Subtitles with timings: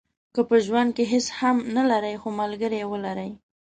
[0.33, 3.31] که په ژوند کې هیڅ هم نه لرئ خو ملګری ولرئ.